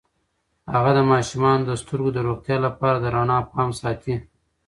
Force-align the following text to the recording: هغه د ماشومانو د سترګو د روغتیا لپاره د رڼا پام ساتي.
هغه 0.73 0.91
د 0.97 0.99
ماشومانو 1.11 1.63
د 1.67 1.71
سترګو 1.81 2.09
د 2.13 2.19
روغتیا 2.27 2.57
لپاره 2.67 2.97
د 2.99 3.05
رڼا 3.15 3.37
پام 3.51 3.69
ساتي. 3.81 4.15